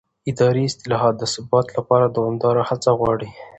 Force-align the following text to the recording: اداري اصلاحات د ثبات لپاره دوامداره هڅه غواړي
اداري 0.31 0.63
اصلاحات 0.71 1.15
د 1.17 1.23
ثبات 1.33 1.67
لپاره 1.77 2.05
دوامداره 2.15 2.61
هڅه 2.69 2.89
غواړي 2.99 3.29